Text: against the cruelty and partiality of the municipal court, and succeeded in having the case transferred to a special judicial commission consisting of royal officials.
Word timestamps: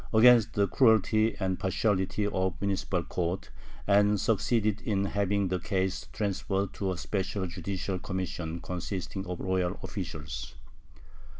against 0.15 0.53
the 0.53 0.67
cruelty 0.67 1.35
and 1.39 1.59
partiality 1.59 2.25
of 2.25 2.55
the 2.57 2.65
municipal 2.65 3.03
court, 3.03 3.51
and 3.85 4.19
succeeded 4.19 4.81
in 4.81 5.05
having 5.05 5.49
the 5.49 5.59
case 5.59 6.07
transferred 6.11 6.73
to 6.73 6.91
a 6.91 6.97
special 6.97 7.45
judicial 7.45 7.99
commission 7.99 8.59
consisting 8.61 9.23
of 9.27 9.39
royal 9.39 9.79
officials. 9.83 10.55